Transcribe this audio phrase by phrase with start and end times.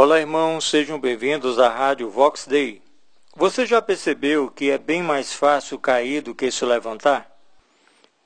[0.00, 2.80] Olá, irmãos, sejam bem-vindos à Rádio Vox Day.
[3.34, 7.28] Você já percebeu que é bem mais fácil cair do que se levantar?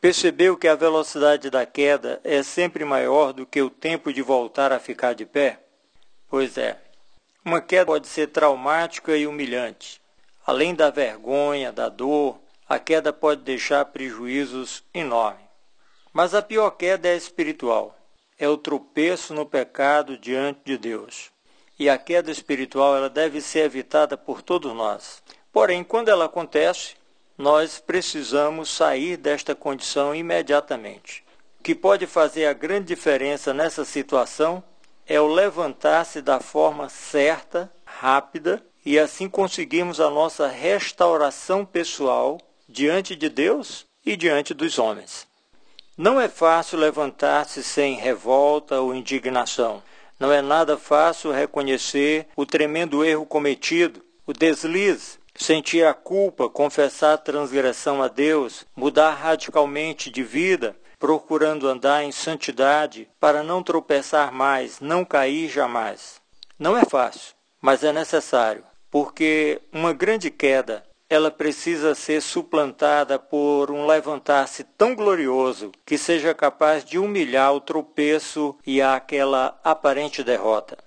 [0.00, 4.72] Percebeu que a velocidade da queda é sempre maior do que o tempo de voltar
[4.72, 5.60] a ficar de pé?
[6.28, 6.76] Pois é.
[7.44, 10.00] Uma queda pode ser traumática e humilhante.
[10.44, 15.46] Além da vergonha, da dor, a queda pode deixar prejuízos enormes.
[16.12, 17.96] Mas a pior queda é espiritual.
[18.36, 21.30] É o tropeço no pecado diante de Deus.
[21.80, 25.22] E a queda espiritual ela deve ser evitada por todos nós.
[25.50, 26.94] Porém, quando ela acontece,
[27.38, 31.24] nós precisamos sair desta condição imediatamente.
[31.58, 34.62] O que pode fazer a grande diferença nessa situação
[35.06, 42.36] é o levantar-se da forma certa, rápida, e assim conseguirmos a nossa restauração pessoal
[42.68, 45.26] diante de Deus e diante dos homens.
[45.96, 49.82] Não é fácil levantar-se sem revolta ou indignação.
[50.20, 57.14] Não é nada fácil reconhecer o tremendo erro cometido, o deslize, sentir a culpa, confessar
[57.14, 64.30] a transgressão a Deus, mudar radicalmente de vida, procurando andar em santidade para não tropeçar
[64.30, 66.20] mais, não cair jamais.
[66.58, 73.72] Não é fácil, mas é necessário, porque uma grande queda ela precisa ser suplantada por
[73.72, 80.78] um levantar-se tão glorioso que seja capaz de humilhar o tropeço e aquela aparente derrota.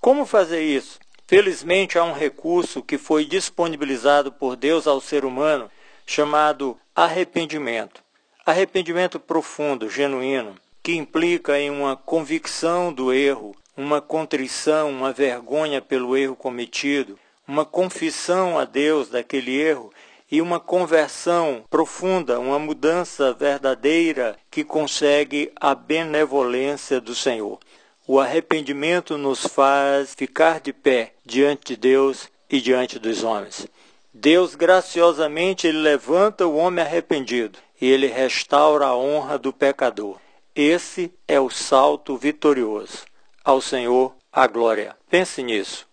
[0.00, 0.98] Como fazer isso?
[1.28, 5.70] Felizmente há um recurso que foi disponibilizado por Deus ao ser humano
[6.04, 8.02] chamado arrependimento.
[8.44, 16.16] Arrependimento profundo, genuíno, que implica em uma convicção do erro, uma contrição, uma vergonha pelo
[16.16, 19.92] erro cometido, uma confissão a Deus daquele erro
[20.30, 27.58] e uma conversão profunda, uma mudança verdadeira que consegue a benevolência do Senhor.
[28.06, 33.66] O arrependimento nos faz ficar de pé diante de Deus e diante dos homens.
[34.12, 40.18] Deus graciosamente ele levanta o homem arrependido e ele restaura a honra do pecador.
[40.54, 43.04] Esse é o salto vitorioso.
[43.44, 44.96] Ao Senhor a glória.
[45.10, 45.91] Pense nisso.